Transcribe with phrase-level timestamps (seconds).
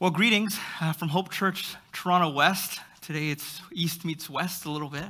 [0.00, 2.80] Well, greetings uh, from Hope Church, Toronto West.
[3.02, 5.04] Today it's East meets West a little bit.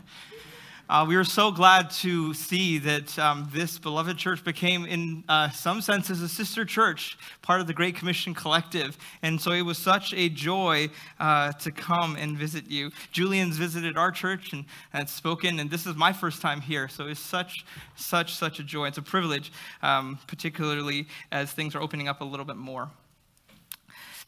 [0.89, 5.49] Uh, we are so glad to see that um, this beloved church became, in uh,
[5.51, 8.99] some senses, a sister church, part of the Great Commission Collective.
[9.23, 12.91] And so it was such a joy uh, to come and visit you.
[13.13, 16.89] Julian's visited our church and, and spoken, and this is my first time here.
[16.89, 17.65] So it's such,
[17.95, 18.89] such, such a joy.
[18.89, 19.53] It's a privilege,
[19.83, 22.91] um, particularly as things are opening up a little bit more.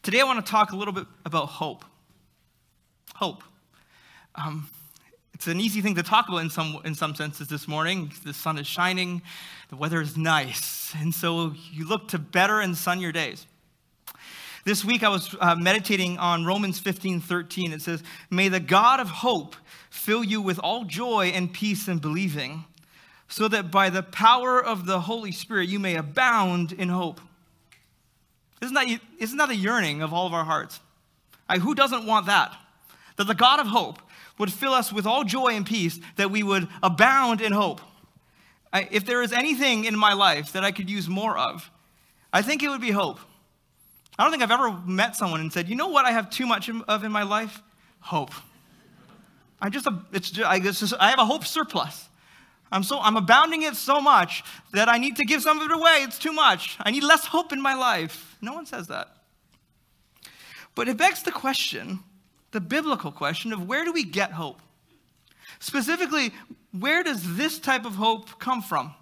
[0.03, 1.85] Today, I want to talk a little bit about hope.
[3.15, 3.41] Hope.
[4.35, 4.67] Um,
[5.33, 8.11] it's an easy thing to talk about in some, in some senses this morning.
[8.25, 9.21] The sun is shining,
[9.69, 13.47] the weather is nice, and so you look to better and sunnier days.
[14.65, 17.71] This week I was uh, meditating on Romans 15 13.
[17.71, 19.55] It says, May the God of hope
[19.89, 22.65] fill you with all joy and peace in believing,
[23.29, 27.21] so that by the power of the Holy Spirit you may abound in hope.
[28.63, 30.79] Isn't that, isn't that a yearning of all of our hearts?
[31.61, 32.55] Who doesn't want that?
[33.17, 33.99] That the God of hope
[34.39, 37.81] would fill us with all joy and peace, that we would abound in hope.
[38.71, 41.69] I, if there is anything in my life that I could use more of,
[42.31, 43.19] I think it would be hope.
[44.17, 46.47] I don't think I've ever met someone and said, you know what I have too
[46.47, 47.61] much of in my life?
[47.99, 48.31] Hope.
[49.61, 52.09] I just, it's just, I, just, I have a hope surplus.
[52.73, 55.73] I'm so I'm abounding it so much that I need to give some of it
[55.73, 55.99] away.
[56.01, 56.75] It's too much.
[56.79, 58.35] I need less hope in my life.
[58.41, 59.09] No one says that.
[60.73, 61.99] But it begs the question,
[62.51, 64.59] the biblical question of where do we get hope?
[65.59, 66.31] Specifically,
[66.77, 68.95] where does this type of hope come from?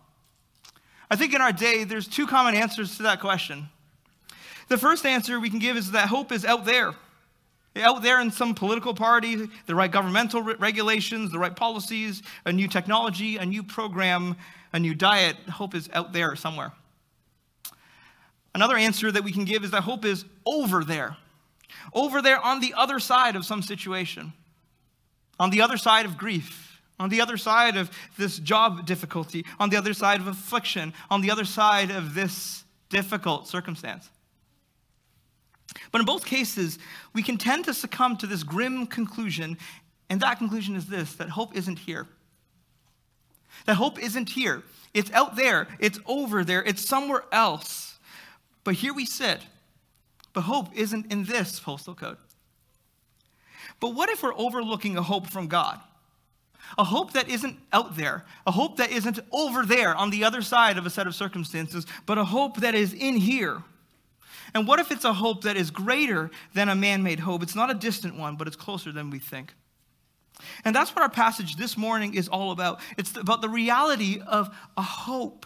[1.09, 3.69] I think in our day there's two common answers to that question.
[4.67, 6.93] The first answer we can give is that hope is out there
[7.77, 12.51] out there in some political party, the right governmental re- regulations, the right policies, a
[12.51, 14.35] new technology, a new program,
[14.73, 15.37] a new diet.
[15.49, 16.73] Hope is out there somewhere.
[18.53, 21.15] Another answer that we can give is that hope is over there,
[21.93, 24.33] over there on the other side of some situation,
[25.39, 29.69] on the other side of grief, on the other side of this job difficulty, on
[29.69, 34.09] the other side of affliction, on the other side of this difficult circumstance.
[35.91, 36.79] But in both cases,
[37.13, 39.57] we can tend to succumb to this grim conclusion,
[40.09, 42.07] and that conclusion is this that hope isn't here.
[43.65, 44.63] That hope isn't here.
[44.93, 47.99] It's out there, it's over there, it's somewhere else.
[48.63, 49.41] But here we sit.
[50.33, 52.17] But hope isn't in this postal code.
[53.79, 55.79] But what if we're overlooking a hope from God?
[56.77, 60.41] A hope that isn't out there, a hope that isn't over there on the other
[60.41, 63.63] side of a set of circumstances, but a hope that is in here
[64.53, 67.43] and what if it's a hope that is greater than a man made hope?
[67.43, 69.53] It's not a distant one, but it's closer than we think.
[70.65, 72.79] And that's what our passage this morning is all about.
[72.97, 75.45] It's about the reality of a hope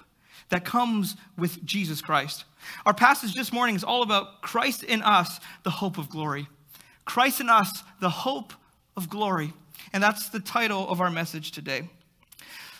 [0.49, 2.45] that comes with Jesus Christ.
[2.85, 6.47] Our passage this morning is all about Christ in us, the hope of glory.
[7.03, 8.53] Christ in us, the hope
[8.95, 9.53] of glory.
[9.93, 11.89] And that's the title of our message today.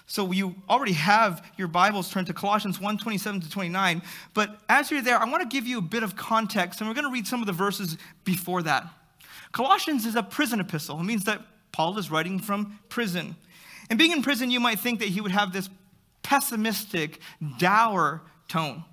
[0.08, 4.02] So you already have your Bibles turned to Colossians 1 27 to 29.
[4.34, 6.94] But as you're there, I want to give you a bit of context, and we're
[6.94, 8.88] going to read some of the verses before that.
[9.52, 11.00] Colossians is a prison epistle.
[11.00, 13.36] It means that Paul is writing from prison.
[13.90, 15.70] And being in prison, you might think that he would have this
[16.24, 17.20] pessimistic,
[17.58, 18.84] dour tone.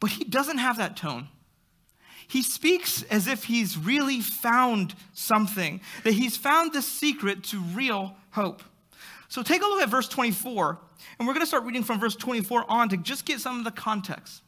[0.00, 1.28] But he doesn't have that tone.
[2.28, 8.16] He speaks as if he's really found something, that he's found the secret to real
[8.32, 8.62] hope.
[9.28, 10.78] So take a look at verse 24,
[11.18, 13.64] and we're going to start reading from verse 24 on to just get some of
[13.64, 14.42] the context.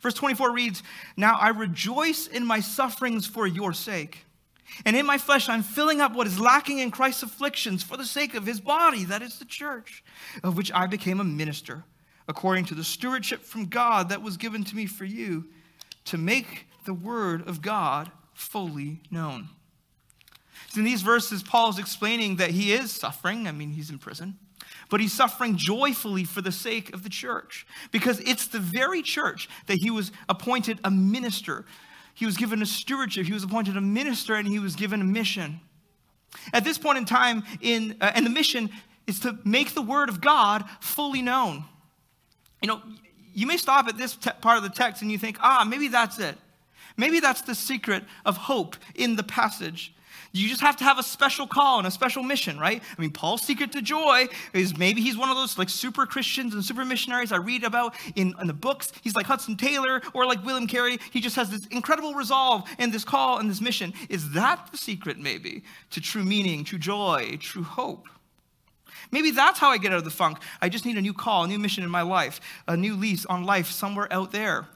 [0.00, 0.82] Verse 24 reads
[1.16, 4.26] Now I rejoice in my sufferings for your sake.
[4.84, 8.04] And in my flesh, I'm filling up what is lacking in Christ's afflictions for the
[8.04, 10.02] sake of his body, that is the church,
[10.42, 11.84] of which I became a minister,
[12.26, 15.48] according to the stewardship from God that was given to me for you,
[16.06, 19.48] to make the word of God fully known.
[20.76, 23.46] In these verses, Paul is explaining that he is suffering.
[23.46, 24.38] I mean, he's in prison.
[24.88, 29.48] But he's suffering joyfully for the sake of the church because it's the very church
[29.66, 31.64] that he was appointed a minister.
[32.14, 33.26] He was given a stewardship.
[33.26, 35.60] He was appointed a minister and he was given a mission.
[36.52, 38.70] At this point in time, in, uh, and the mission
[39.06, 41.64] is to make the word of God fully known.
[42.60, 42.82] You know,
[43.34, 45.88] you may stop at this te- part of the text and you think, ah, maybe
[45.88, 46.36] that's it.
[46.96, 49.94] Maybe that's the secret of hope in the passage.
[50.34, 52.82] You just have to have a special call and a special mission, right?
[52.96, 56.54] I mean, Paul's secret to joy is maybe he's one of those like super Christians
[56.54, 58.92] and super missionaries I read about in, in the books.
[59.02, 60.98] He's like Hudson Taylor or like William Carey.
[61.10, 63.92] He just has this incredible resolve and this call and this mission.
[64.08, 68.08] Is that the secret, maybe, to true meaning, true joy, true hope?
[69.10, 70.38] Maybe that's how I get out of the funk.
[70.62, 73.26] I just need a new call, a new mission in my life, a new lease
[73.26, 74.66] on life somewhere out there.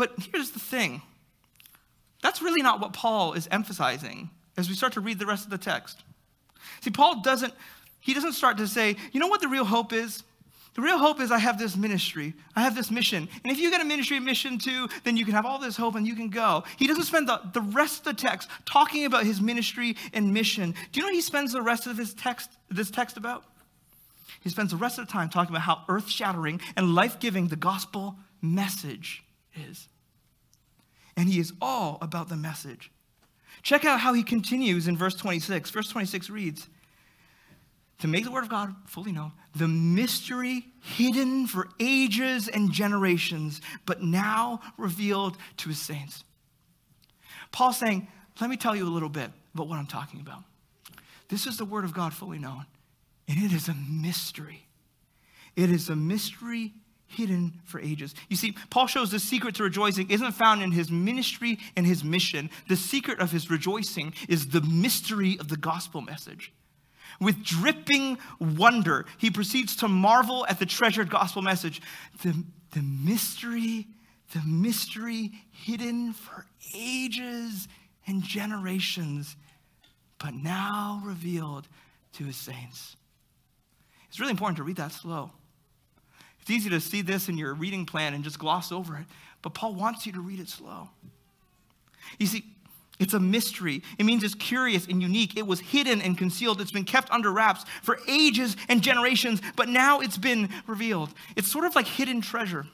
[0.00, 1.02] But here's the thing
[2.22, 5.50] That's really not what Paul is emphasizing as we start to read the rest of
[5.50, 6.02] the text.
[6.80, 7.52] See, Paul doesn't,
[8.00, 10.22] he doesn't start to say, you know what the real hope is?
[10.74, 13.28] The real hope is I have this ministry, I have this mission.
[13.44, 15.96] And if you get a ministry mission too, then you can have all this hope
[15.96, 16.64] and you can go.
[16.78, 20.74] He doesn't spend the, the rest of the text talking about his ministry and mission.
[20.92, 23.44] Do you know he spends the rest of his text, this text about?
[24.40, 27.48] He spends the rest of the time talking about how earth shattering and life giving
[27.48, 29.24] the gospel message
[29.54, 29.88] is.
[31.16, 32.90] And he is all about the message.
[33.62, 35.70] Check out how he continues in verse 26.
[35.70, 36.68] Verse 26 reads,
[38.00, 43.60] to make the word of God fully known, the mystery hidden for ages and generations,
[43.84, 46.24] but now revealed to his saints.
[47.52, 48.08] Paul saying,
[48.40, 50.42] Let me tell you a little bit about what I'm talking about.
[51.28, 52.64] This is the word of God fully known,
[53.28, 54.66] and it is a mystery.
[55.54, 56.72] It is a mystery
[57.10, 58.14] hidden for ages.
[58.28, 62.04] You see, Paul shows the secret to rejoicing isn't found in his ministry and his
[62.04, 62.50] mission.
[62.68, 66.52] The secret of his rejoicing is the mystery of the gospel message.
[67.20, 71.82] With dripping wonder, he proceeds to marvel at the treasured gospel message.
[72.22, 73.88] The, the mystery,
[74.32, 77.68] the mystery hidden for ages
[78.06, 79.36] and generations,
[80.18, 81.68] but now revealed
[82.14, 82.96] to his saints.
[84.08, 85.30] It's really important to read that slow.
[86.42, 89.04] It's easy to see this in your reading plan and just gloss over it,
[89.42, 90.88] but Paul wants you to read it slow.
[92.18, 92.44] You see,
[92.98, 93.82] it's a mystery.
[93.98, 95.36] It means it's curious and unique.
[95.36, 96.60] It was hidden and concealed.
[96.60, 101.14] It's been kept under wraps for ages and generations, but now it's been revealed.
[101.34, 102.66] It's sort of like hidden treasure.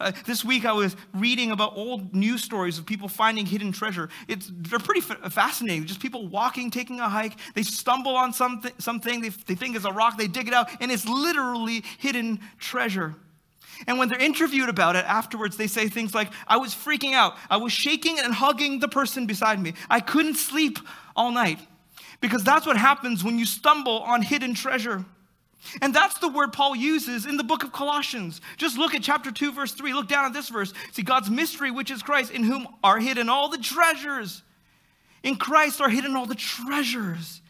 [0.00, 4.08] Uh, this week I was reading about old news stories of people finding hidden treasure.
[4.26, 5.86] It's, they're pretty f- fascinating.
[5.86, 7.34] Just people walking, taking a hike.
[7.54, 10.16] They stumble on something, something they, they think is a rock.
[10.16, 13.14] They dig it out, and it's literally hidden treasure.
[13.86, 17.34] And when they're interviewed about it afterwards, they say things like, I was freaking out.
[17.50, 19.74] I was shaking and hugging the person beside me.
[19.90, 20.78] I couldn't sleep
[21.14, 21.58] all night.
[22.22, 25.04] Because that's what happens when you stumble on hidden treasure.
[25.80, 28.40] And that's the word Paul uses in the book of Colossians.
[28.56, 29.92] Just look at chapter 2, verse 3.
[29.92, 30.72] Look down at this verse.
[30.92, 34.42] See, God's mystery, which is Christ, in whom are hidden all the treasures.
[35.22, 37.40] In Christ are hidden all the treasures.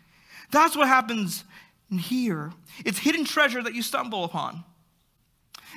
[0.50, 1.44] That's what happens
[1.90, 2.52] here.
[2.84, 4.64] It's hidden treasure that you stumble upon.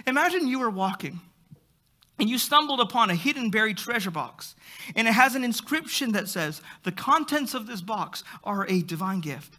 [0.07, 1.19] Imagine you were walking
[2.19, 4.55] and you stumbled upon a hidden buried treasure box,
[4.95, 9.21] and it has an inscription that says, The contents of this box are a divine
[9.21, 9.58] gift,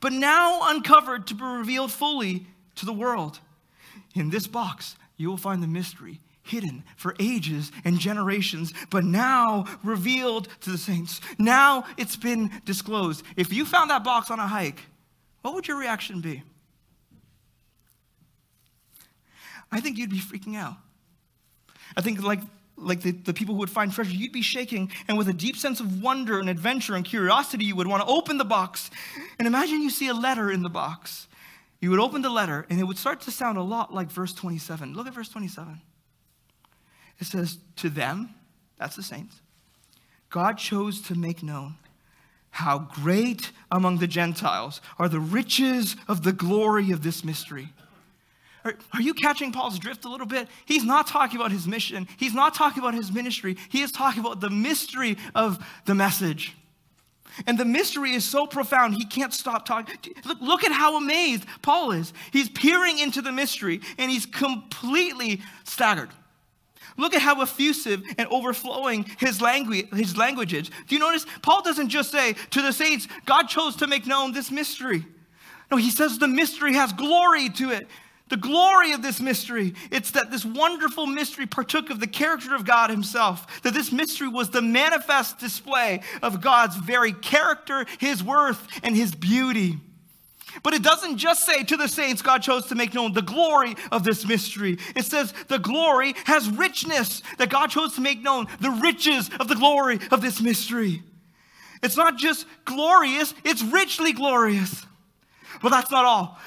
[0.00, 2.46] but now uncovered to be revealed fully
[2.76, 3.40] to the world.
[4.14, 9.66] In this box, you will find the mystery hidden for ages and generations, but now
[9.84, 11.20] revealed to the saints.
[11.38, 13.22] Now it's been disclosed.
[13.36, 14.80] If you found that box on a hike,
[15.42, 16.42] what would your reaction be?
[19.70, 20.76] I think you'd be freaking out.
[21.96, 22.40] I think, like,
[22.80, 25.56] like the, the people who would find treasure, you'd be shaking, and with a deep
[25.56, 28.90] sense of wonder and adventure and curiosity, you would want to open the box.
[29.38, 31.26] And imagine you see a letter in the box.
[31.80, 34.32] You would open the letter, and it would start to sound a lot like verse
[34.32, 34.94] 27.
[34.94, 35.80] Look at verse 27.
[37.20, 38.34] It says, To them,
[38.78, 39.40] that's the saints,
[40.30, 41.76] God chose to make known
[42.50, 47.72] how great among the Gentiles are the riches of the glory of this mystery
[48.68, 50.48] are, are, you catching Paul's drift a little bit?
[50.66, 52.08] He's not talking about his mission.
[52.16, 53.56] He's not talking about his ministry.
[53.68, 56.56] He is talking about the mystery of the message.
[57.46, 59.96] And the mystery is so profound, he can't stop talking.
[60.24, 62.12] Look, look at how amazed Paul is.
[62.32, 66.10] He's peering into the mystery and he's completely staggered.
[66.96, 70.68] Look at how effusive and overflowing his language, his language is.
[70.88, 71.26] Do you notice?
[71.42, 75.06] Paul doesn't just say to the saints, God chose to make known this mystery.
[75.70, 77.86] No, he says the mystery has glory to it.
[78.28, 82.64] The glory of this mystery, it's that this wonderful mystery partook of the character of
[82.64, 88.66] God Himself, that this mystery was the manifest display of God's very character, His worth,
[88.82, 89.78] and His beauty.
[90.62, 93.76] But it doesn't just say to the saints God chose to make known the glory
[93.92, 94.78] of this mystery.
[94.96, 99.48] It says the glory has richness, that God chose to make known the riches of
[99.48, 101.02] the glory of this mystery.
[101.82, 104.84] It's not just glorious, it's richly glorious.
[105.62, 106.38] But that's not all.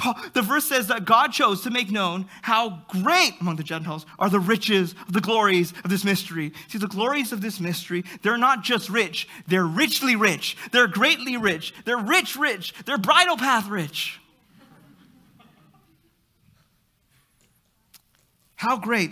[0.00, 4.06] Paul, the verse says that God chose to make known how great among the Gentiles
[4.18, 6.54] are the riches of the glories of this mystery.
[6.68, 11.36] See, the glories of this mystery, they're not just rich, they're richly rich, they're greatly
[11.36, 14.18] rich, they're rich, rich, they're bridal path rich.
[18.56, 19.10] How great,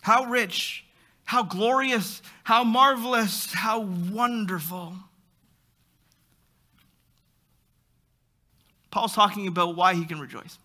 [0.00, 0.86] how rich,
[1.24, 4.94] how glorious, how marvelous, how wonderful.
[8.90, 10.58] Paul's talking about why he can rejoice.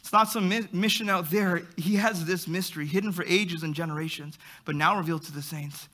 [0.00, 1.62] It's not some mission out there.
[1.76, 5.88] He has this mystery hidden for ages and generations, but now revealed to the saints.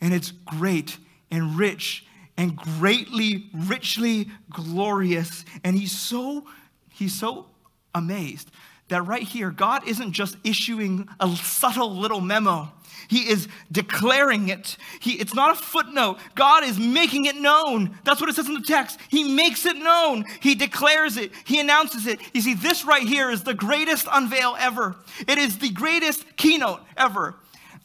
[0.00, 0.96] And it's great
[1.30, 5.44] and rich and greatly, richly glorious.
[5.64, 6.46] And he's so,
[6.90, 7.46] he's so
[7.94, 8.50] amazed
[8.88, 12.72] that right here, God isn't just issuing a subtle little memo.
[13.12, 14.78] He is declaring it.
[14.98, 16.18] He, it's not a footnote.
[16.34, 17.98] God is making it known.
[18.04, 18.98] That's what it says in the text.
[19.10, 20.24] He makes it known.
[20.40, 21.30] He declares it.
[21.44, 22.20] He announces it.
[22.32, 24.96] You see, this right here is the greatest unveil ever.
[25.28, 27.34] It is the greatest keynote ever.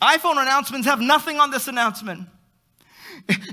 [0.02, 2.30] iPhone announcements have nothing on this announcement.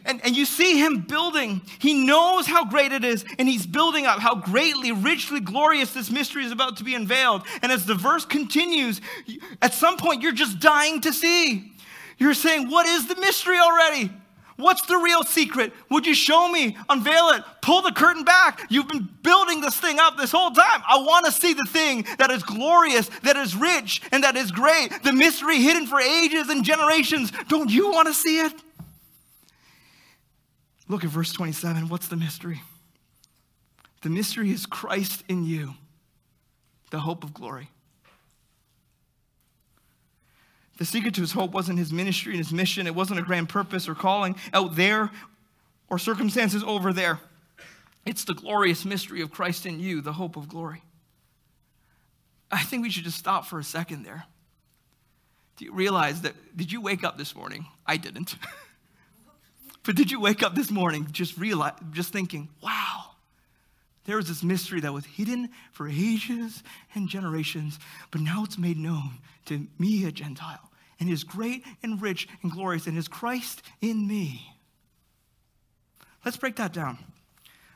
[0.06, 1.62] And, and you see him building.
[1.78, 6.10] He knows how great it is, and he's building up how greatly, richly glorious this
[6.10, 7.42] mystery is about to be unveiled.
[7.62, 9.00] And as the verse continues,
[9.62, 11.72] at some point you're just dying to see.
[12.18, 14.10] You're saying, What is the mystery already?
[14.56, 15.72] What's the real secret?
[15.90, 16.76] Would you show me?
[16.88, 17.42] Unveil it.
[17.60, 18.60] Pull the curtain back.
[18.70, 20.82] You've been building this thing up this whole time.
[20.88, 24.52] I want to see the thing that is glorious, that is rich, and that is
[24.52, 24.90] great.
[25.02, 27.32] The mystery hidden for ages and generations.
[27.48, 28.52] Don't you want to see it?
[30.88, 31.88] Look at verse 27.
[31.88, 32.62] What's the mystery?
[34.02, 35.74] The mystery is Christ in you,
[36.90, 37.70] the hope of glory.
[40.76, 42.86] The secret to his hope wasn't his ministry and his mission.
[42.86, 45.10] It wasn't a grand purpose or calling out there
[45.88, 47.20] or circumstances over there.
[48.04, 50.82] It's the glorious mystery of Christ in you, the hope of glory.
[52.50, 54.24] I think we should just stop for a second there.
[55.56, 56.34] Do you realize that?
[56.56, 57.66] Did you wake up this morning?
[57.86, 58.34] I didn't.
[59.84, 63.10] But did you wake up this morning just realize, just thinking, wow,
[64.04, 66.62] there was this mystery that was hidden for ages
[66.94, 67.78] and generations,
[68.10, 72.50] but now it's made known to me, a Gentile, and is great and rich and
[72.50, 74.50] glorious, and is Christ in me.
[76.24, 76.98] Let's break that down.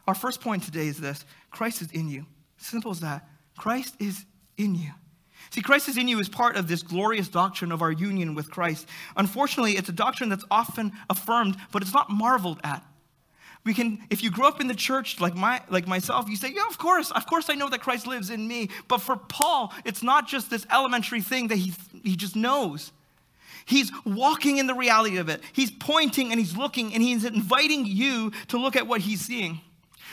[0.07, 2.25] Our first point today is this Christ is in you.
[2.57, 3.29] Simple as that.
[3.57, 4.25] Christ is
[4.57, 4.93] in you.
[5.51, 8.51] See, Christ is in you is part of this glorious doctrine of our union with
[8.51, 8.89] Christ.
[9.17, 12.85] Unfortunately, it's a doctrine that's often affirmed, but it's not marveled at.
[13.65, 16.53] We can, if you grew up in the church like my like myself, you say,
[16.55, 18.71] Yeah, of course, of course I know that Christ lives in me.
[18.87, 22.93] But for Paul, it's not just this elementary thing that he he just knows.
[23.67, 25.43] He's walking in the reality of it.
[25.53, 29.61] He's pointing and he's looking and he's inviting you to look at what he's seeing.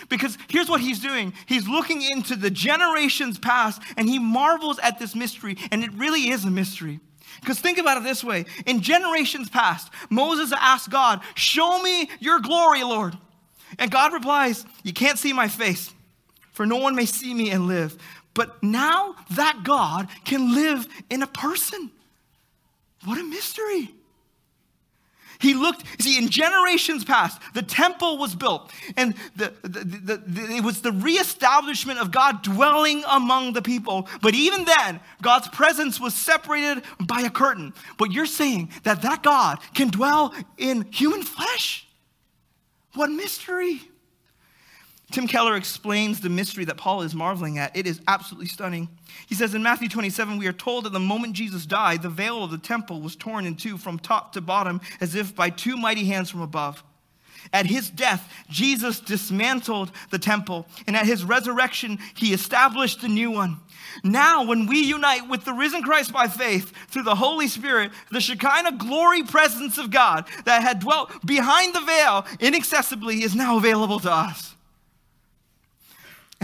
[0.10, 5.00] Because here's what he's doing he's looking into the generations past and he marvels at
[5.00, 7.00] this mystery, and it really is a mystery.
[7.42, 12.40] Because think about it this way in generations past, Moses asked God, Show me your
[12.40, 13.18] glory, Lord.
[13.80, 15.94] And God replies, You can't see my face,
[16.52, 17.98] for no one may see me and live.
[18.34, 21.92] But now that God can live in a person.
[23.06, 23.94] What a mystery.
[25.40, 30.64] He looked, see, in generations past, the temple was built, and the, the, the, it
[30.64, 34.08] was the reestablishment of God dwelling among the people.
[34.22, 37.74] But even then, God's presence was separated by a curtain.
[37.98, 41.88] But you're saying that that God can dwell in human flesh?
[42.94, 43.82] What mystery!
[45.12, 47.76] Tim Keller explains the mystery that Paul is marveling at.
[47.78, 48.90] It is absolutely stunning.
[49.28, 52.44] He says in Matthew 27, we are told that the moment Jesus died, the veil
[52.44, 55.78] of the temple was torn in two from top to bottom as if by two
[55.78, 56.84] mighty hands from above.
[57.54, 63.30] At his death, Jesus dismantled the temple, and at his resurrection, he established a new
[63.30, 63.58] one.
[64.04, 68.20] Now, when we unite with the risen Christ by faith through the Holy Spirit, the
[68.20, 74.00] Shekinah glory presence of God that had dwelt behind the veil inaccessibly is now available
[74.00, 74.55] to us.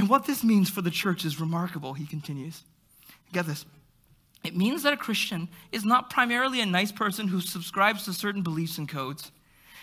[0.02, 2.64] And what this means for the church is remarkable, he continues.
[3.34, 3.68] Get this.
[4.44, 8.42] It means that a Christian is not primarily a nice person who subscribes to certain
[8.42, 9.32] beliefs and codes.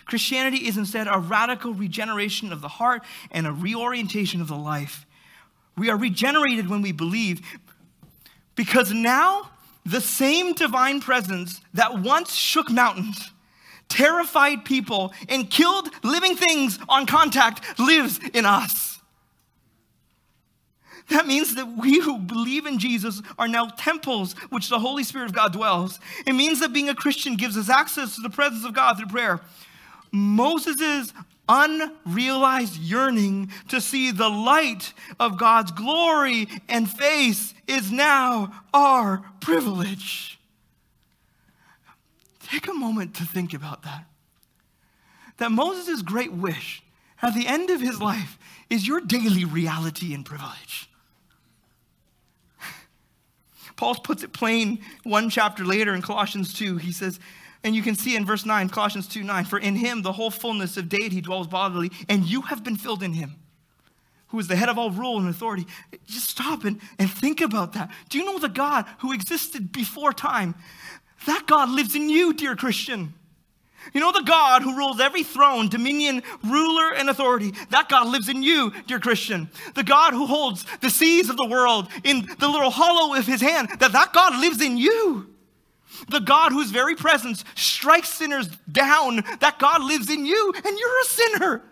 [0.06, 5.06] Christianity is instead a radical regeneration of the heart and a reorientation of the life.
[5.76, 7.40] We are regenerated when we believe
[8.56, 9.52] because now
[9.86, 13.30] the same divine presence that once shook mountains,
[13.88, 18.97] terrified people, and killed living things on contact lives in us.
[21.10, 25.26] That means that we who believe in Jesus are now temples which the Holy Spirit
[25.26, 25.98] of God dwells.
[26.26, 29.06] It means that being a Christian gives us access to the presence of God through
[29.06, 29.40] prayer.
[30.12, 31.12] Moses'
[31.48, 40.38] unrealized yearning to see the light of God's glory and face is now our privilege.
[42.40, 44.04] Take a moment to think about that.
[45.38, 46.82] That Moses' great wish
[47.22, 48.38] at the end of his life
[48.68, 50.88] is your daily reality and privilege.
[53.78, 56.78] Paul puts it plain one chapter later in Colossians 2.
[56.78, 57.20] He says,
[57.62, 60.30] and you can see in verse 9, Colossians 2 9, for in him the whole
[60.30, 63.36] fullness of deity dwells bodily, and you have been filled in him.
[64.28, 65.64] who is the head of all rule and authority.
[66.06, 67.90] Just stop and, and think about that.
[68.10, 70.54] Do you know the God who existed before time?
[71.26, 73.14] That God lives in you, dear Christian.
[73.92, 77.52] You know the God who rules every throne, dominion, ruler, and authority.
[77.70, 79.50] That God lives in you, dear Christian.
[79.74, 83.40] The God who holds the seas of the world in the little hollow of his
[83.40, 85.28] hand, that that God lives in you.
[86.08, 91.00] The God whose very presence strikes sinners down, that God lives in you, and you're
[91.00, 91.62] a sinner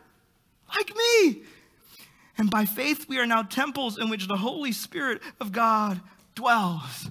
[0.75, 1.43] like me.
[2.39, 6.01] And by faith, we are now temples in which the Holy Spirit of God
[6.35, 7.11] dwells.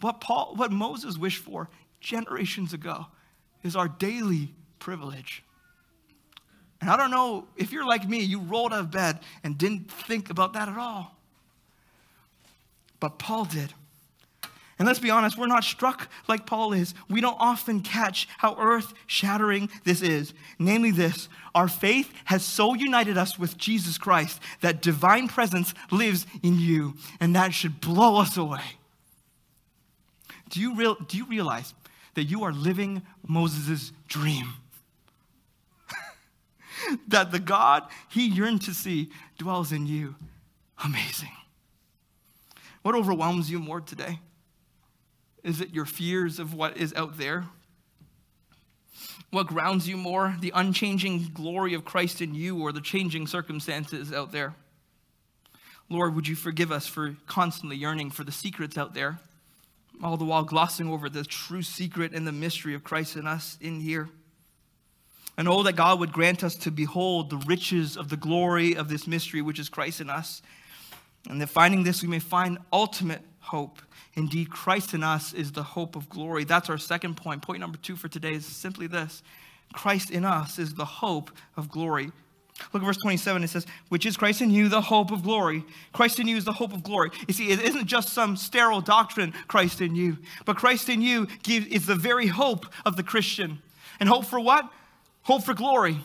[0.00, 1.68] What, Paul, what Moses wished for
[2.02, 3.06] generations ago
[3.62, 5.42] is our daily privilege.
[6.80, 9.90] And I don't know if you're like me, you rolled out of bed and didn't
[9.90, 11.16] think about that at all.
[12.98, 13.72] But Paul did.
[14.78, 16.92] And let's be honest, we're not struck like Paul is.
[17.08, 20.34] We don't often catch how earth shattering this is.
[20.58, 26.26] Namely, this our faith has so united us with Jesus Christ that divine presence lives
[26.42, 28.64] in you, and that should blow us away.
[30.48, 31.74] Do you, real, do you realize
[32.14, 34.54] that you are living Moses' dream?
[37.08, 40.14] that the God he yearned to see dwells in you.
[40.84, 41.30] Amazing.
[42.82, 44.18] What overwhelms you more today?
[45.42, 47.46] Is it your fears of what is out there?
[49.30, 54.12] What grounds you more, the unchanging glory of Christ in you or the changing circumstances
[54.12, 54.54] out there?
[55.88, 59.20] Lord, would you forgive us for constantly yearning for the secrets out there,
[60.02, 63.58] all the while glossing over the true secret and the mystery of Christ in us
[63.60, 64.08] in here?
[65.38, 68.88] And oh, that God would grant us to behold the riches of the glory of
[68.88, 70.42] this mystery, which is Christ in us.
[71.28, 73.80] And that finding this, we may find ultimate hope
[74.14, 76.44] Indeed, Christ in us is the hope of glory.
[76.44, 77.42] That's our second point.
[77.42, 79.22] Point number two for today is simply this
[79.72, 82.12] Christ in us is the hope of glory.
[82.72, 83.44] Look at verse 27.
[83.44, 85.64] It says, which is Christ in you, the hope of glory.
[85.92, 87.10] Christ in you is the hope of glory.
[87.26, 91.28] You see, it isn't just some sterile doctrine, Christ in you, but Christ in you
[91.46, 93.60] is the very hope of the Christian.
[94.00, 94.70] And hope for what?
[95.22, 95.98] Hope for glory.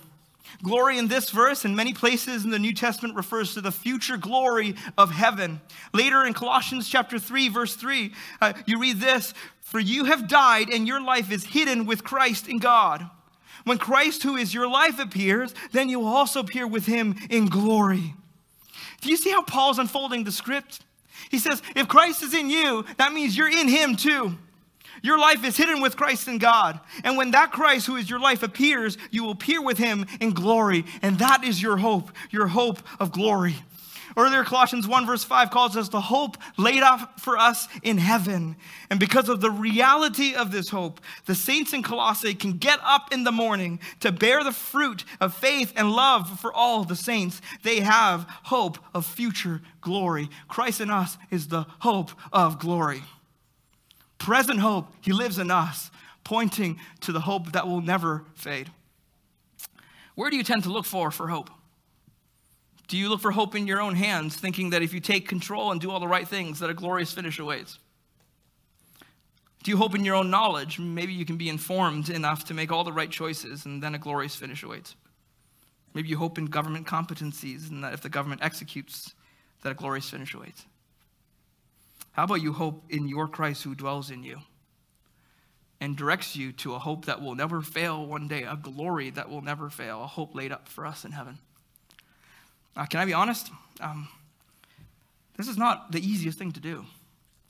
[0.64, 4.18] Glory in this verse and many places in the New Testament refers to the future
[4.18, 5.62] glory of heaven.
[5.94, 10.70] Later in Colossians chapter 3 verse 3, uh, you read this, "For you have died
[10.70, 13.10] and your life is hidden with Christ in God.
[13.68, 17.48] When Christ who is your life appears, then you will also appear with him in
[17.48, 18.16] glory."
[19.02, 20.80] Do you see how Paul's unfolding the script?
[21.30, 24.38] He says, if Christ is in you, that means you're in him too.
[25.04, 26.80] Your life is hidden with Christ in God.
[27.04, 30.32] And when that Christ, who is your life, appears, you will appear with him in
[30.32, 30.86] glory.
[31.02, 33.58] And that is your hope, your hope of glory.
[34.18, 38.56] Earlier, Colossians 1, verse 5 calls us the hope laid out for us in heaven.
[38.90, 43.14] And because of the reality of this hope, the saints in Colossae can get up
[43.14, 47.42] in the morning to bear the fruit of faith and love for all the saints.
[47.62, 50.30] They have hope of future glory.
[50.48, 53.04] Christ in us is the hope of glory.
[54.18, 55.92] Present hope, He lives in us,
[56.24, 58.72] pointing to the hope that will never fade.
[60.16, 61.52] Where do you tend to look for for hope?
[62.88, 65.72] Do you look for hope in your own hands, thinking that if you take control
[65.72, 67.80] and do all the right things, that a glorious finish awaits?
[69.64, 70.80] Do you hope in your own knowledge?
[70.80, 74.00] Maybe you can be informed enough to make all the right choices, and then a
[74.00, 74.96] glorious finish awaits.
[75.94, 79.14] Maybe you hope in government competencies, and that if the government executes,
[79.64, 80.66] that a glorious finish awaits.
[82.12, 84.40] How about you hope in your Christ who dwells in you
[85.82, 89.30] and directs you to a hope that will never fail one day, a glory that
[89.30, 91.40] will never fail, a hope laid up for us in heaven?
[92.78, 93.52] Uh, can I be honest?
[93.82, 94.08] Um,
[95.36, 96.86] this is not the easiest thing to do.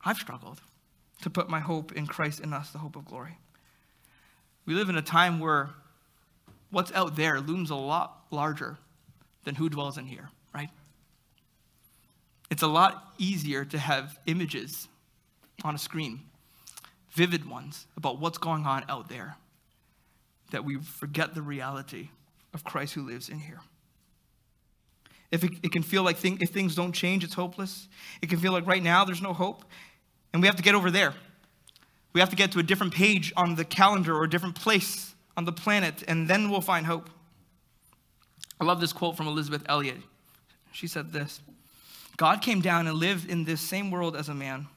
[0.03, 0.61] I've struggled
[1.21, 3.37] to put my hope in Christ in us, the hope of glory.
[4.65, 5.71] We live in a time where
[6.71, 8.77] what's out there looms a lot larger
[9.43, 10.69] than who dwells in here, right?
[12.49, 14.87] It's a lot easier to have images
[15.63, 16.21] on a screen,
[17.11, 19.35] vivid ones, about what's going on out there,
[20.51, 22.09] that we forget the reality
[22.53, 23.59] of Christ who lives in here.
[25.31, 27.87] If it, it can feel like thing, if things don't change, it's hopeless.
[28.21, 29.65] It can feel like right now there's no hope,
[30.33, 31.13] and we have to get over there.
[32.13, 35.13] We have to get to a different page on the calendar or a different place
[35.35, 37.09] on the planet, and then we'll find hope.
[38.59, 39.97] I love this quote from Elisabeth Elliot.
[40.71, 41.41] She said this
[42.17, 44.67] God came down and lived in this same world as a man.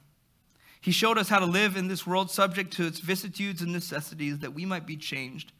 [0.81, 4.39] He showed us how to live in this world subject to its vicissitudes and necessities
[4.39, 5.53] that we might be changed,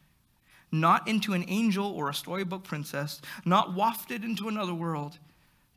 [0.71, 5.17] not into an angel or a storybook princess, not wafted into another world,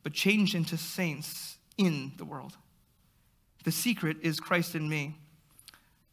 [0.03, 2.57] but changed into saints in the world.
[3.65, 5.17] The secret is Christ in me,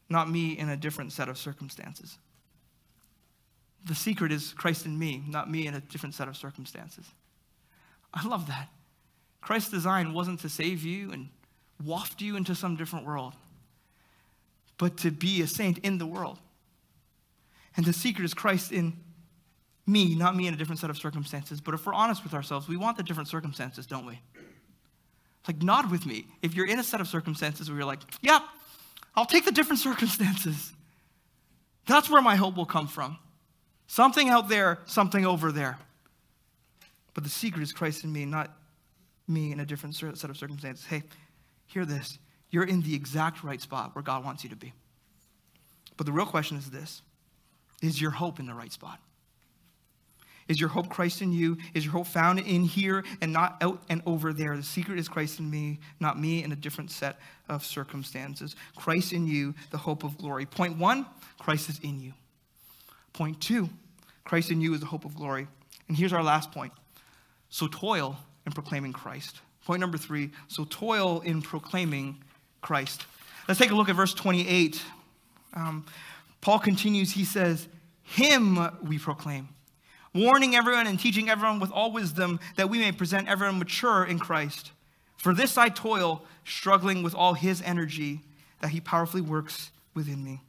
[0.08, 2.18] not me in a different set of circumstances.
[3.84, 7.04] the secret is Christ in me, not me in a different set of circumstances.
[8.14, 8.68] I love that.
[9.40, 11.28] Christ's design wasn't to save you and
[11.84, 13.34] waft you into some different world,
[14.78, 16.38] but to be a saint in the world.
[17.76, 18.94] And the secret is Christ in
[19.86, 21.60] me, not me in a different set of circumstances.
[21.60, 24.20] But if we're honest with ourselves, we want the different circumstances, don't we?
[24.34, 26.26] It's Like, nod with me.
[26.42, 28.40] If you're in a set of circumstances where you're like, yeah,
[29.16, 30.72] I'll take the different circumstances.
[31.86, 33.18] That's where my hope will come from.
[33.86, 35.78] Something out there, something over there.
[37.14, 38.56] But the secret is Christ in me, not
[39.28, 40.84] me in a different set of circumstances.
[40.84, 41.02] Hey,
[41.66, 42.18] hear this.
[42.50, 44.72] You're in the exact right spot where God wants you to be.
[45.96, 47.02] But the real question is this
[47.82, 48.98] Is your hope in the right spot?
[50.48, 51.56] Is your hope Christ in you?
[51.74, 54.56] Is your hope found in here and not out and over there?
[54.56, 57.18] The secret is Christ in me, not me in a different set
[57.48, 58.56] of circumstances.
[58.76, 60.46] Christ in you, the hope of glory.
[60.46, 61.06] Point one,
[61.38, 62.12] Christ is in you.
[63.12, 63.68] Point two,
[64.24, 65.46] Christ in you is the hope of glory.
[65.88, 66.72] And here's our last point.
[67.48, 68.16] So toil
[68.46, 69.40] in proclaiming Christ.
[69.64, 72.22] Point number three, so toil in proclaiming
[72.62, 73.06] Christ.
[73.46, 74.82] Let's take a look at verse 28.
[75.54, 75.84] Um,
[76.42, 77.68] Paul continues, he says,
[78.02, 79.48] Him we proclaim
[80.14, 84.18] warning everyone and teaching everyone with all wisdom that we may present everyone mature in
[84.18, 84.72] Christ.
[85.16, 88.20] For this I toil, struggling with all his energy
[88.60, 90.40] that he powerfully works within me.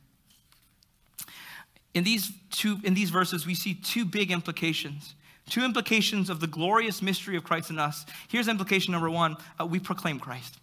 [1.93, 5.13] In these two in these verses we see two big implications.
[5.49, 8.05] Two implications of the glorious mystery of Christ in us.
[8.29, 10.57] Here's implication number 1, uh, we proclaim Christ.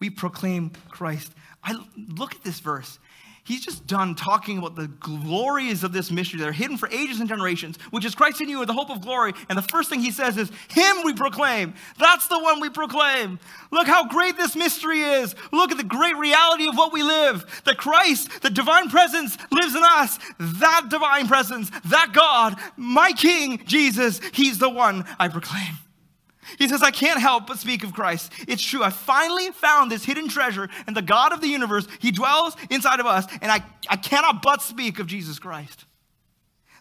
[0.00, 1.32] We proclaim Christ.
[1.62, 1.76] I
[2.08, 2.98] look at this verse
[3.50, 7.18] he's just done talking about the glories of this mystery that are hidden for ages
[7.18, 9.32] and generations, which is Christ in you, the hope of glory.
[9.48, 11.74] And the first thing he says is, Him we proclaim.
[11.98, 13.40] That's the one we proclaim.
[13.72, 15.34] Look how great this mystery is.
[15.52, 17.62] Look at the great reality of what we live.
[17.64, 20.18] That Christ, the divine presence, lives in us.
[20.38, 25.78] That divine presence, that God, my King, Jesus, He's the one I proclaim.
[26.58, 28.32] He says, I can't help but speak of Christ.
[28.48, 28.82] It's true.
[28.82, 33.00] I finally found this hidden treasure, and the God of the universe, He dwells inside
[33.00, 35.84] of us, and I, I cannot but speak of Jesus Christ.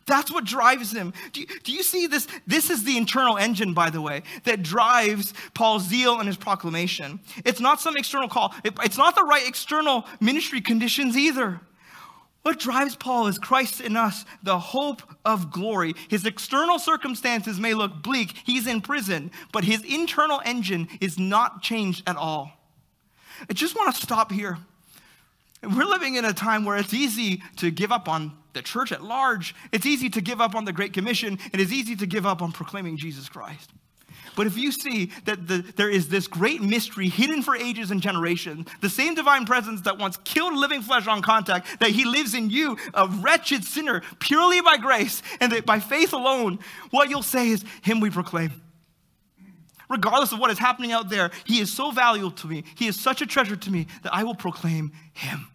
[0.10, 1.14] That's what drives him.
[1.34, 2.28] Do you, do you, see this?
[2.48, 7.20] This is the internal engine, by the way, that drives Paul's zeal and his proclamation.
[7.46, 11.62] It's not some external call, it, it's not the right external ministry conditions either.
[12.42, 15.94] What drives Paul is Christ in us, the hope of glory.
[16.08, 21.62] His external circumstances may look bleak, he's in prison, but his internal engine is not
[21.62, 22.52] changed at all.
[23.50, 24.58] I just want to stop here.
[25.62, 29.04] We're living in a time where it's easy to give up on the church at
[29.04, 29.54] large.
[29.72, 31.38] It's easy to give up on the Great Commission.
[31.54, 33.72] It is easy to give up on proclaiming Jesus Christ.
[34.40, 38.02] But if you see that the, there is this great mystery hidden for ages and
[38.02, 42.34] generations, the same divine presence that once killed living flesh on contact, that he lives
[42.34, 47.22] in you, a wretched sinner, purely by grace, and that by faith alone, what you'll
[47.22, 48.62] say is, Him we proclaim.
[49.90, 52.64] Regardless of what is happening out there, He is so valuable to me.
[52.76, 55.48] He is such a treasure to me that I will proclaim Him.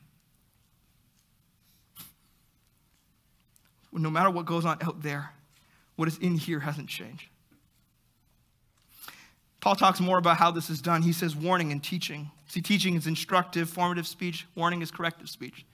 [3.94, 5.32] No matter what goes on out there,
[5.96, 7.30] what is in here hasn't changed.
[9.64, 11.00] Paul talks more about how this is done.
[11.00, 12.30] He says warning and teaching.
[12.48, 15.64] See, teaching is instructive, formative speech, warning is corrective speech.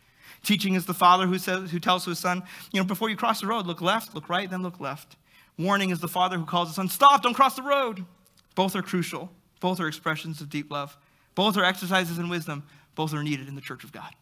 [0.44, 3.40] Teaching is the father who, says, who tells his son, you know, before you cross
[3.40, 5.16] the road, look left, look right, then look left.
[5.58, 8.04] Warning is the father who calls his son, stop, don't cross the road.
[8.54, 9.28] Both are crucial.
[9.58, 10.96] Both are expressions of deep love.
[11.34, 12.62] Both are exercises in wisdom.
[12.94, 14.14] Both are needed in the church of God.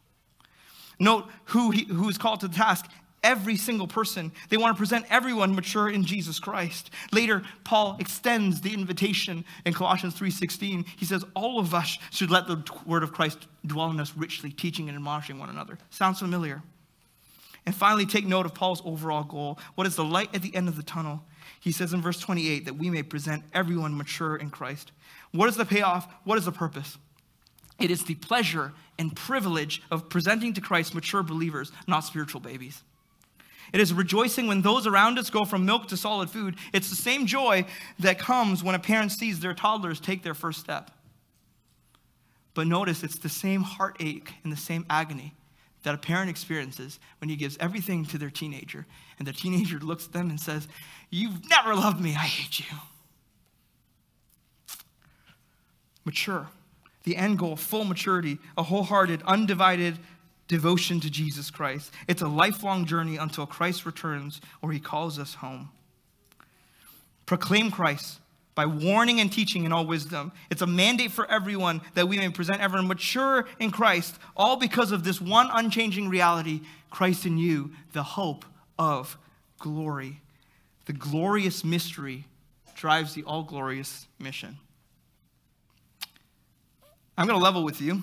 [0.98, 2.86] Note who, he, who is called to the task
[3.22, 4.32] every single person.
[4.48, 6.90] They want to present everyone mature in Jesus Christ.
[7.12, 10.84] Later, Paul extends the invitation in Colossians 3:16.
[10.96, 14.50] He says, "All of us should let the word of Christ dwell in us richly,
[14.50, 16.62] teaching and admonishing one another." Sounds familiar?
[17.66, 19.58] And finally, take note of Paul's overall goal.
[19.74, 21.26] What is the light at the end of the tunnel?
[21.60, 24.92] He says in verse 28 that we may present everyone mature in Christ.
[25.32, 26.08] What is the payoff?
[26.24, 26.96] What is the purpose?
[27.78, 32.82] It is the pleasure and privilege of presenting to Christ mature believers, not spiritual babies.
[33.72, 36.56] It is rejoicing when those around us go from milk to solid food.
[36.72, 37.66] It's the same joy
[37.98, 40.90] that comes when a parent sees their toddlers take their first step.
[42.54, 45.34] But notice it's the same heartache and the same agony
[45.82, 48.86] that a parent experiences when he gives everything to their teenager,
[49.18, 50.66] and the teenager looks at them and says,
[51.10, 52.76] You've never loved me, I hate you.
[56.04, 56.48] Mature.
[57.04, 59.98] The end goal, full maturity, a wholehearted, undivided
[60.48, 61.92] devotion to Jesus Christ.
[62.08, 65.70] It's a lifelong journey until Christ returns or he calls us home.
[67.26, 68.20] Proclaim Christ
[68.54, 70.32] by warning and teaching in all wisdom.
[70.50, 74.90] It's a mandate for everyone that we may present everyone mature in Christ, all because
[74.90, 78.44] of this one unchanging reality Christ in you, the hope
[78.78, 79.16] of
[79.58, 80.20] glory.
[80.86, 82.24] The glorious mystery
[82.74, 84.56] drives the all glorious mission.
[87.16, 88.02] I'm going to level with you.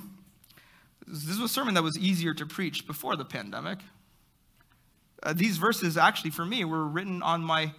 [1.24, 3.80] This was a sermon that was easier to preach before the pandemic.
[5.24, 7.74] Uh, these verses, actually, for me, were written on my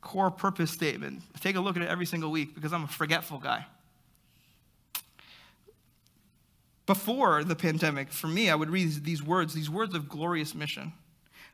[0.00, 1.22] core purpose statement.
[1.34, 3.66] I take a look at it every single week because I'm a forgetful guy.
[6.86, 10.92] Before the pandemic, for me, I would read these words, these words of glorious mission,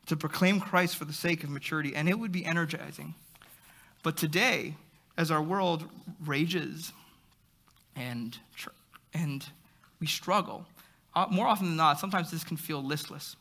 [0.07, 3.15] to proclaim Christ for the sake of maturity, and it would be energizing.
[4.03, 4.77] But today,
[5.19, 5.85] as our world
[6.25, 6.93] rages
[7.95, 8.39] and,
[9.13, 9.45] and
[10.01, 10.65] we struggle,
[11.17, 13.37] Uh, more often than not, sometimes this can feel listless.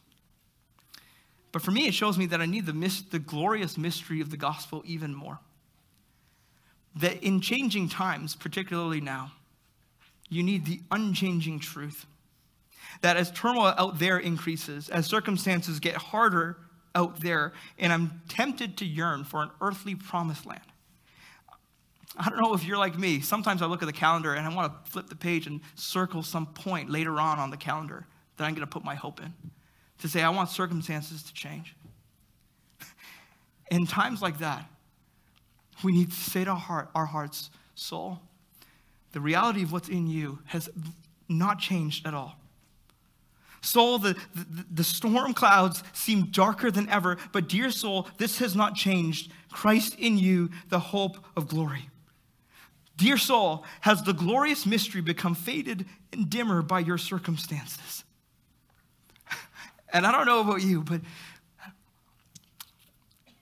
[1.52, 4.38] But for me, it shows me that I need the, the glorious mystery of the
[4.38, 5.40] gospel even more.
[6.96, 9.34] That in changing times, particularly now,
[10.30, 12.06] you need the unchanging truth.
[13.02, 16.58] That as turmoil out there increases, as circumstances get harder
[16.96, 20.62] out there, and I'm tempted to yearn for an earthly promised land.
[22.18, 23.20] I don't know if you're like me.
[23.20, 26.24] Sometimes I look at the calendar and I want to flip the page and circle
[26.24, 28.06] some point later on on the calendar
[28.38, 29.34] that I'm going to put my hope in
[30.00, 31.76] to say, I want circumstances to change.
[33.72, 34.70] In times like that,
[35.84, 38.20] we need to say to our, heart, our hearts, soul,
[39.12, 40.70] the reality of what's in you has
[41.28, 42.38] not changed at all.
[43.62, 48.56] Soul, the, the, the, storm clouds seem darker than ever, but dear soul, this has
[48.56, 49.32] not changed.
[49.52, 51.90] Christ in you, the hope of glory.
[52.98, 58.04] Dear soul, has the glorious mystery become faded and dimmer by your circumstances?
[59.94, 61.00] And I don't know about you, but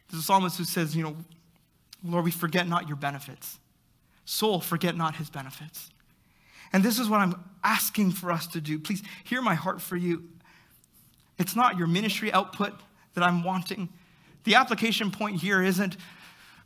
[0.10, 1.16] there's a psalmist who says, you know,
[2.04, 3.58] Lord, we forget not your benefits.
[4.26, 5.90] Soul, forget not his benefits.
[6.72, 8.78] And this is what I'm asking for us to do.
[8.78, 10.30] Please hear my heart for you.
[11.40, 12.74] It's not your ministry output
[13.16, 13.90] that I'm wanting.
[14.44, 15.98] The application point here isn't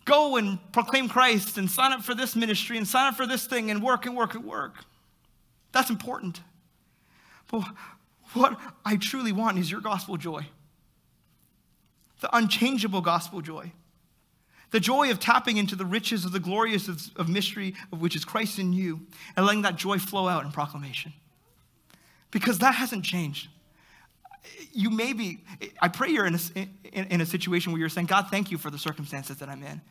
[0.08, 3.46] go and proclaim Christ and sign up for this ministry and sign up for this
[3.46, 4.74] thing and work and work and work.
[5.72, 6.41] That's important.
[7.52, 7.63] But
[8.34, 10.48] what I truly want is your gospel joy,
[12.22, 13.72] the unchangeable gospel joy,
[14.72, 18.15] the joy of tapping into the riches of the glorious of, of mystery of which
[18.15, 19.02] is Christ in you
[19.36, 21.13] and letting that joy flow out in proclamation.
[22.32, 23.48] Because that hasn't changed.
[24.72, 25.44] You may be,
[25.82, 26.40] I pray you're in a,
[26.94, 29.64] in, in a situation where you're saying, God, thank you for the circumstances that I'm
[29.64, 29.82] in.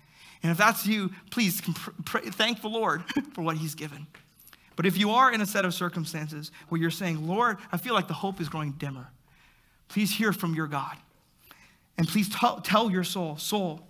[0.43, 1.63] And if that's you, please
[2.05, 4.07] pray, thank the Lord for what He's given.
[4.77, 7.95] But if you are in a set of circumstances where you're saying, Lord, I feel
[7.95, 9.09] like the hope is growing dimmer,
[9.89, 10.97] please hear from your God.
[11.99, 13.81] And please tell, tell your soul, soul,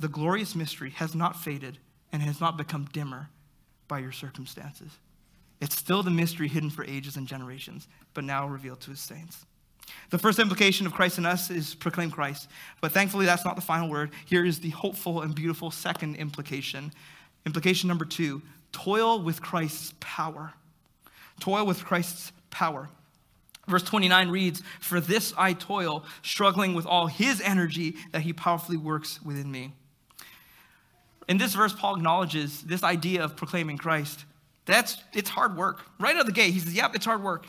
[0.00, 1.78] the glorious mystery has not faded
[2.10, 3.30] and has not become dimmer
[3.86, 4.90] by your circumstances.
[5.60, 9.46] It's still the mystery hidden for ages and generations, but now revealed to his saints.
[10.10, 12.48] The first implication of Christ in us is proclaim Christ.
[12.80, 14.10] But thankfully, that's not the final word.
[14.26, 16.92] Here is the hopeful and beautiful second implication.
[17.46, 18.42] Implication number two
[18.72, 20.52] toil with Christ's power.
[21.40, 22.88] Toil with Christ's power.
[23.68, 28.76] Verse 29 reads, For this I toil, struggling with all his energy that he powerfully
[28.76, 29.72] works within me.
[31.28, 34.24] In this verse, Paul acknowledges this idea of proclaiming Christ.
[34.64, 35.80] That's it's hard work.
[35.98, 37.46] Right out of the gate, he says, Yep, it's hard work.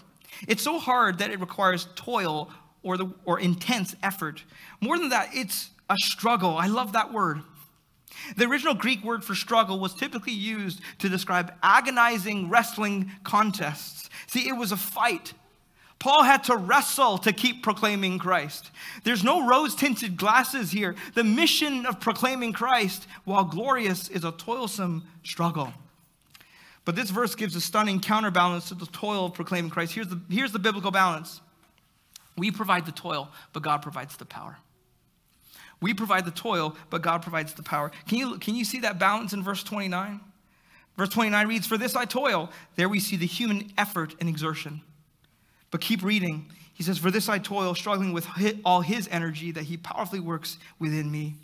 [0.48, 4.44] It's so hard that it requires toil or, the, or intense effort.
[4.82, 6.58] More than that, it's a struggle.
[6.58, 7.42] I love that word.
[8.38, 14.10] The original Greek word for struggle was typically used to describe agonizing wrestling contests.
[14.28, 15.34] See, it was a fight.
[16.00, 18.72] Paul had to wrestle to keep proclaiming Christ.
[19.04, 20.96] There's no rose tinted glasses here.
[21.16, 25.74] The mission of proclaiming Christ, while glorious, is a toilsome struggle.
[26.86, 29.94] But this verse gives a stunning counterbalance to the toil of proclaiming Christ.
[29.94, 31.42] Here's the, here's the biblical balance
[32.36, 34.58] we provide the toil, but God provides the power.
[35.82, 37.92] We provide the toil, but God provides the power.
[38.08, 40.20] Can you, can you see that balance in verse 29?
[40.98, 42.50] Verse 29 reads, For this I toil.
[42.76, 44.82] There we see the human effort and exertion.
[45.72, 46.50] But keep reading.
[46.74, 48.28] He says, For this I toil, struggling with
[48.64, 51.36] all his energy that he powerfully works within me.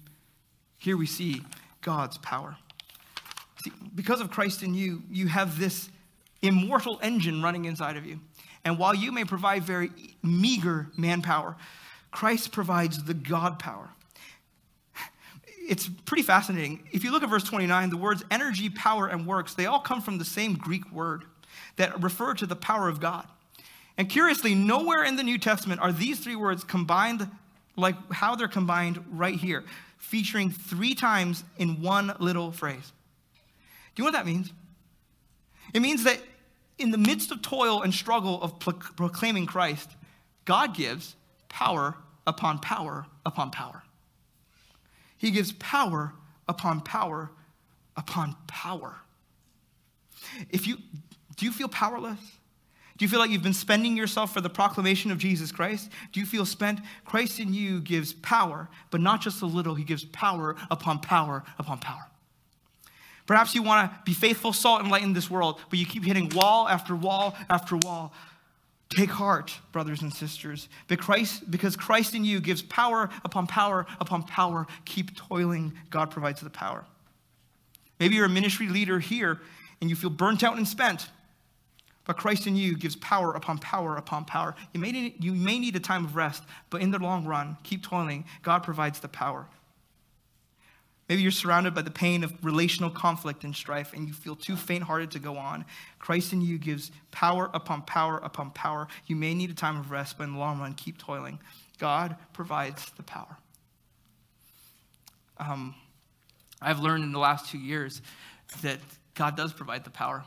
[0.78, 1.41] Here we see
[1.82, 2.58] God's power.
[3.63, 5.89] See, because of Christ in you, you have this
[6.41, 8.19] immortal engine running inside of you.
[8.63, 9.91] And while you may provide very
[10.24, 11.56] meager manpower,
[12.12, 13.89] Christ provides the God power
[15.69, 16.84] it's pretty fascinating.
[16.91, 20.02] If you look at verse 29, the words energy, power, and works, they all come
[20.02, 21.26] from the same Greek word
[21.76, 23.28] that refer to the power of God.
[23.95, 27.30] And curiously, nowhere in the New Testament are these three words combined
[27.76, 29.63] like how they're combined right here,
[30.00, 32.91] featuring three times in one little phrase.
[33.95, 34.52] Do you know what that means?
[35.73, 36.19] It means that
[36.78, 39.89] in the midst of toil and struggle of proclaiming Christ,
[40.45, 41.15] God gives
[41.49, 43.84] power upon power upon power.
[45.17, 46.13] He gives power
[46.47, 47.32] upon power
[47.97, 48.95] upon power.
[50.49, 50.78] If you
[51.36, 52.19] do you feel powerless?
[52.97, 55.89] Do you feel like you've been spending yourself for the proclamation of Jesus Christ?
[56.12, 56.82] Do you feel spent?
[57.06, 61.43] Christ in you gives power, but not just a little, he gives power upon power
[61.58, 62.09] upon power.
[63.30, 66.04] Perhaps you want to be faithful, salt, and light in this world, but you keep
[66.04, 68.12] hitting wall after wall after wall.
[68.89, 74.65] Take heart, brothers and sisters, because Christ, in you gives power upon power upon power.
[74.86, 75.74] Keep toiling.
[75.92, 76.86] God provides the power.
[78.00, 79.39] Maybe you're a ministry leader here
[79.80, 81.08] and you feel burnt out and spent.
[82.06, 84.56] But Christ in you gives power upon power upon power.
[84.74, 87.58] You may, need, you may need a time of rest, but in the long run,
[87.62, 88.26] keep toiling.
[88.42, 89.46] God provides the power.
[91.10, 94.56] Maybe you're surrounded by the pain of relational conflict and strife, and you feel too
[94.56, 95.65] faint hearted to go on.
[95.98, 98.88] Christ in you gives power upon power upon power.
[99.08, 101.39] You may need a time of rest, but in the long run, keep toiling.
[101.80, 103.38] God provides the power.
[105.38, 105.74] Um,
[106.62, 108.04] I've learned in the last two years
[108.62, 108.80] that
[109.15, 110.24] God does provide the power.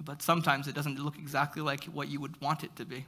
[0.00, 3.04] But sometimes it doesn't look exactly like what you would want it to be.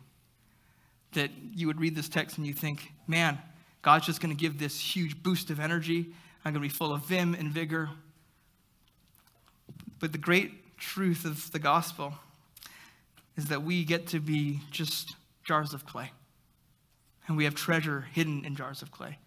[1.12, 3.38] That you would read this text and you think, man,
[3.82, 6.12] God's just going to give this huge boost of energy.
[6.44, 7.90] I'm going to be full of vim and vigor.
[9.98, 12.14] But the great truth of the gospel
[13.36, 16.12] is that we get to be just jars of clay.
[17.26, 19.18] And we have treasure hidden in jars of clay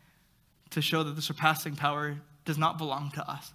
[0.71, 3.53] to show that the surpassing power does not belong to us,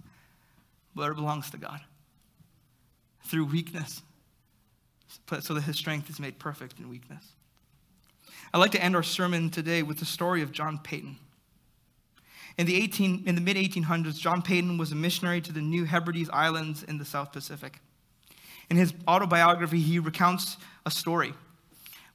[0.94, 1.80] but it belongs to God
[3.26, 4.02] through weakness,
[5.40, 7.32] so that his strength is made perfect in weakness.
[8.54, 11.16] I'd like to end our sermon today with the story of John Paton.
[12.58, 15.84] In the, 18, in the mid 1800s, John Paton was a missionary to the New
[15.84, 17.78] Hebrides Islands in the South Pacific.
[18.68, 21.32] In his autobiography, he recounts a story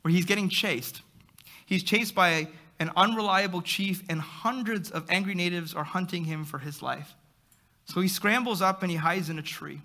[0.01, 1.01] where he's getting chased.
[1.65, 2.47] He's chased by a,
[2.79, 7.15] an unreliable chief, and hundreds of angry natives are hunting him for his life.
[7.85, 9.81] So he scrambles up and he hides in a tree.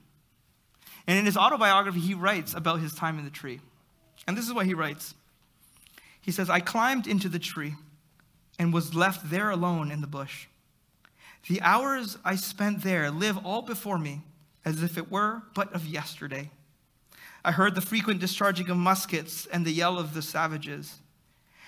[1.07, 3.61] And in his autobiography, he writes about his time in the tree.
[4.27, 5.15] And this is what he writes
[6.21, 7.75] He says, I climbed into the tree
[8.59, 10.47] and was left there alone in the bush.
[11.49, 14.23] The hours I spent there live all before me
[14.65, 16.51] as if it were but of yesterday.
[17.45, 20.97] I heard the frequent discharging of muskets and the yell of the savages.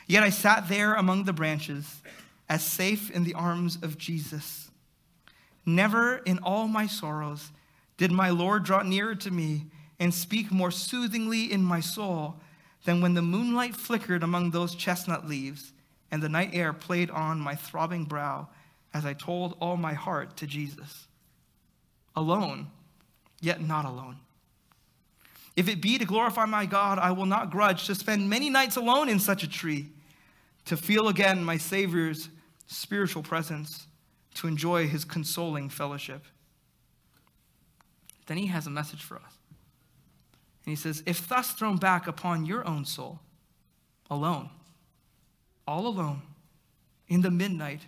[0.06, 2.02] Yet I sat there among the branches,
[2.48, 4.70] as safe in the arms of Jesus.
[5.64, 7.52] Never in all my sorrows
[7.96, 9.66] did my Lord draw nearer to me
[10.00, 12.40] and speak more soothingly in my soul
[12.84, 15.72] than when the moonlight flickered among those chestnut leaves
[16.10, 18.48] and the night air played on my throbbing brow
[18.92, 21.06] as I told all my heart to Jesus.
[22.16, 22.68] Alone,
[23.40, 24.16] yet not alone.
[25.56, 28.76] If it be to glorify my God, I will not grudge to spend many nights
[28.76, 29.88] alone in such a tree,
[30.64, 32.28] to feel again my Savior's
[32.66, 33.86] spiritual presence,
[34.34, 36.24] to enjoy his consoling fellowship
[38.30, 39.38] then he has a message for us.
[40.64, 43.18] And he says, If thus thrown back upon your own soul,
[44.08, 44.50] alone,
[45.70, 46.22] all alone,
[47.08, 47.82] in the midnight,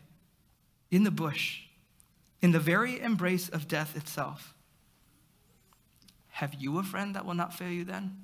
[0.91, 1.63] in the bush,
[2.41, 4.55] in the very embrace of death itself,
[6.29, 8.17] have you a friend that will not fail you then?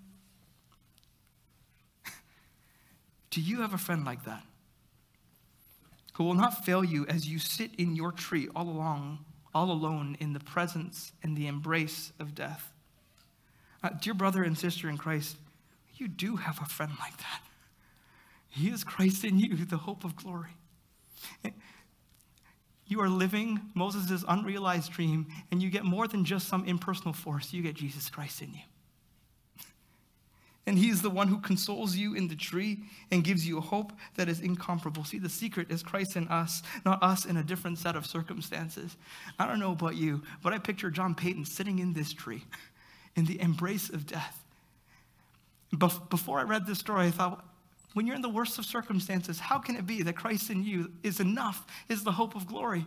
[3.31, 4.42] Do you have a friend like that?
[6.14, 10.16] Who will not fail you as you sit in your tree all along all alone
[10.21, 12.71] in the presence and the embrace of death.
[13.83, 15.37] Uh, dear brother and sister in Christ,
[15.97, 17.40] you do have a friend like that.
[18.48, 20.50] He is Christ in you, the hope of glory.
[22.87, 27.52] You are living Moses' unrealized dream, and you get more than just some impersonal force.
[27.52, 28.61] You get Jesus Christ in you
[30.68, 32.80] and He's the one who consoles you in the tree
[33.11, 35.02] and gives you a hope that is incomparable.
[35.02, 38.98] See, the secret is Christ in us, not us in a different set of circumstances.
[39.38, 42.44] I don't know about you, but I picture John Paton sitting in this tree
[43.16, 44.44] in the embrace of death.
[46.11, 47.42] Before I read this story, I thought,
[47.98, 50.92] when you're in the worst of circumstances, how can it be that Christ in you
[51.02, 52.87] is enough, is the hope of glory?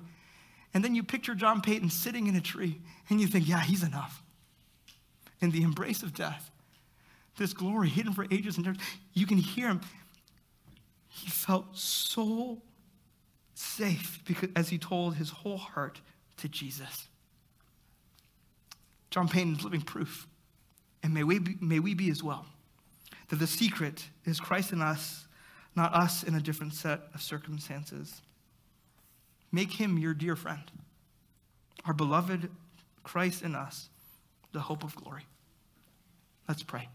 [0.73, 3.83] And then you picture John Paton sitting in a tree, and you think, yeah, he's
[3.83, 4.23] enough.
[5.41, 6.49] In the embrace of death
[7.37, 8.77] this glory hidden for ages and years.
[9.13, 9.81] You can hear him.
[11.09, 12.61] He felt so
[13.53, 15.99] safe because as he told his whole heart
[16.37, 17.09] to Jesus.
[19.09, 20.25] John Paton is living proof.
[21.03, 22.45] And may we, be, may we be as well.
[23.31, 25.25] That the secret is Christ in us,
[25.73, 28.21] not us in a different set of circumstances.
[29.53, 30.69] Make him your dear friend,
[31.85, 32.49] our beloved
[33.03, 33.87] Christ in us,
[34.51, 35.25] the hope of glory.
[36.49, 36.89] Let's pray.